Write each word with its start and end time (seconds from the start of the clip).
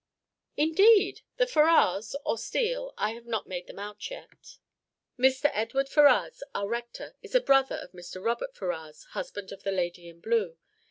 "Indeed! 0.57 1.21
the 1.37 1.45
Ferrars, 1.45 2.15
or 2.25 2.35
Steele 2.35 2.91
I 2.97 3.11
have 3.11 3.27
not 3.27 3.45
made 3.45 3.67
them 3.67 3.77
out 3.77 4.09
yet" 4.09 4.57
"Mr. 5.19 5.51
Edward 5.53 5.89
Ferrars, 5.89 6.41
our 6.55 6.67
Rector, 6.67 7.13
is 7.21 7.35
a 7.35 7.39
brother 7.39 7.75
of 7.75 7.91
Mr. 7.91 8.19
Robert 8.19 8.55
Ferrars, 8.55 9.03
husband 9.11 9.51
of 9.51 9.61
the 9.61 9.71
lady 9.71 10.09
in 10.09 10.19
blue. 10.19 10.57